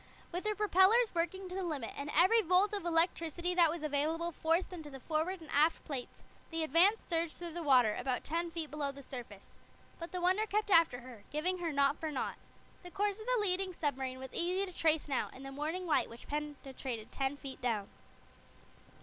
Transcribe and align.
With 0.31 0.47
her 0.47 0.55
propellers 0.55 1.13
working 1.13 1.47
to 1.47 1.53
the 1.53 1.61
limit, 1.61 1.91
and 1.95 2.09
every 2.15 2.41
volt 2.41 2.73
of 2.73 2.85
electricity 2.85 3.53
that 3.53 3.69
was 3.69 3.83
available 3.83 4.31
forced 4.31 4.73
into 4.73 4.89
the 4.89 4.99
forward 4.99 5.41
and 5.41 5.49
aft 5.51 5.85
plates, 5.85 6.23
the 6.49 6.63
Advance 6.63 7.03
surged 7.07 7.35
through 7.37 7.53
the 7.53 7.61
water, 7.61 7.93
about 7.95 8.23
ten 8.23 8.49
feet 8.49 8.71
below 8.71 8.91
the 8.91 9.03
surface. 9.03 9.51
But 9.99 10.11
the 10.11 10.19
Wonder 10.19 10.47
kept 10.47 10.71
after 10.71 11.01
her, 11.01 11.23
giving 11.31 11.59
her 11.59 11.71
knot 11.71 11.99
for 11.99 12.09
knot. 12.11 12.37
The 12.81 12.89
course 12.89 13.19
of 13.19 13.27
the 13.27 13.39
leading 13.41 13.73
submarine 13.73 14.17
was 14.17 14.33
easy 14.33 14.65
to 14.65 14.75
trace 14.75 15.07
now, 15.07 15.29
in 15.35 15.43
the 15.43 15.51
morning 15.51 15.85
light 15.85 16.09
which 16.09 16.25
penetrated 16.27 17.11
ten 17.11 17.37
feet 17.37 17.61
down. 17.61 17.87